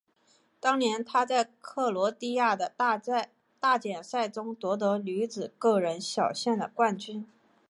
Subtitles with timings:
[0.59, 7.23] 当年她在克罗地亚的大奖赛中夺得女子个人小项的冠军。